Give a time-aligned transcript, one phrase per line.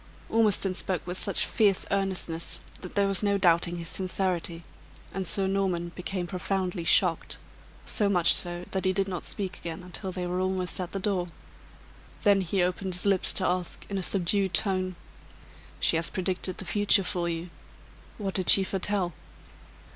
[0.29, 4.63] Ormiston spoke with such fierce earnestness, that there was no doubting his sincerity;
[5.13, 7.37] and Sir Norman became profoundly shocked
[7.85, 10.99] so much so, that he did not speak again until they were almost at the
[10.99, 11.27] door.
[12.23, 14.95] Then he opened his lips to ask, in a subdued tone:
[15.79, 17.51] "She has predicted the future for you
[18.17, 19.13] what did she foretell?"